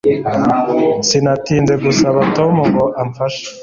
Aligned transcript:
Sinatinze 1.07 1.73
gusaba 1.83 2.19
Tom 2.35 2.53
ngo 2.69 2.83
amfashe 3.01 3.45